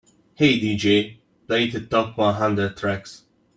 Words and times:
"Hey 0.33 0.59
DJ, 0.59 1.17
play 1.45 1.69
the 1.69 1.79
top 1.79 2.17
one 2.17 2.33
hundred 2.33 2.75
tracks" 2.75 3.25